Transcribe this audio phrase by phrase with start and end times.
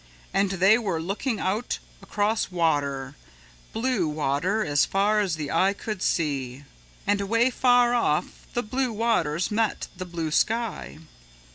[0.33, 3.13] And they were looking out across water,
[3.71, 6.63] blue water as far as the eye could see.
[7.05, 10.97] And away far off the blue waters met the blue sky.